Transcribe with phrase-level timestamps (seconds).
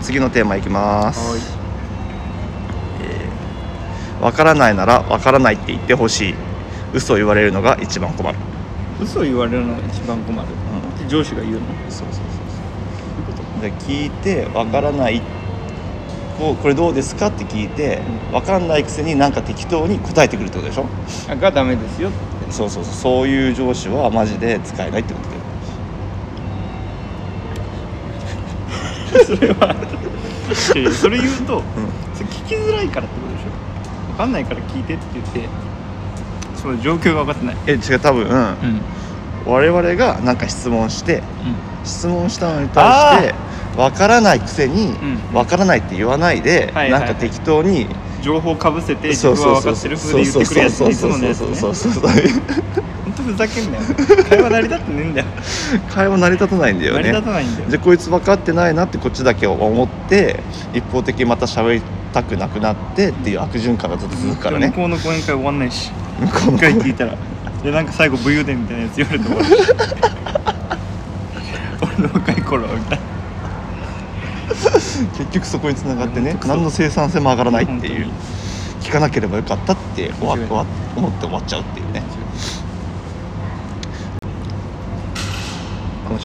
[0.00, 1.20] 次のテーマいきます。
[1.30, 1.40] はい。
[4.22, 6.34] わからないならわからないって言ってほしい。
[6.92, 8.38] 嘘を言われるのが一番困る。
[9.00, 10.48] 嘘を言われるのが一番困る、
[11.06, 11.60] う上司が言うの？
[11.88, 12.22] そうそうそう
[13.34, 13.62] そう。
[13.62, 15.22] で聞いてわからない
[16.38, 19.32] こうこれどうですかって聞いてうんわかんないくせになん。
[19.32, 20.84] か適当に答えてくるってことでしょ
[21.30, 22.10] あがダメですよ
[22.50, 25.39] そうそうそうそういう上司はマジで使えないってことだよ
[29.26, 29.74] それは。
[31.00, 31.62] それ言うと、
[32.14, 34.12] それ聞きづらいからってことでしょ？
[34.12, 35.48] 分かんないから聞いてって言って
[36.60, 37.56] その状況が分かってない。
[37.66, 38.56] え違う多分、うん。
[39.46, 41.22] 我々がなんか質問してう
[41.84, 43.34] 質問したのに対して
[43.76, 44.94] わからないくせに
[45.32, 45.36] うん。
[45.36, 47.00] わからないって言わないで、はいはいはい。
[47.00, 47.88] なんか適当にん
[48.20, 49.76] 情報かぶせて自そう分はそう分そう。
[49.76, 51.56] そうかってる風で言ってくるやつねいつものやつね
[53.22, 53.84] そうそうそうそう本当ふざけんなよ。
[54.28, 55.26] 会話成り立ってねえんだよ。
[55.88, 57.68] 会話成り立たないんだよ成りね立たないんだよ。
[57.68, 60.40] じゃあこいつ分かってないなってこっちだけ思って
[60.74, 64.68] 一方的にまた喋りたくなくなってっていう悪循環がずっと続くからね。
[64.68, 65.90] 向こうの講演会終わんないし。
[66.20, 67.16] 向こうの一回聞いたら
[67.62, 69.46] でなんか最後武勇伝みたいなやつ言われて終わる。
[69.46, 69.52] し
[71.98, 73.04] 俺の若い頃はみたいな。
[75.16, 76.56] 結局そこに繋がってね本当そう。
[76.56, 78.04] 何の生産性も上がらないっていう。
[78.04, 78.12] 本
[78.80, 81.86] 聞かなければよかったって終わ終わ思って終わっちゃうっていう